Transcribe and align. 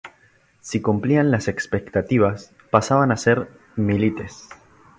Si 0.61 0.81
cumplían 0.81 1.29
las 1.29 1.47
expectativas, 1.47 2.51
pasaban 2.71 3.11
a 3.11 3.17
ser 3.17 3.49
"milites". 3.75 4.49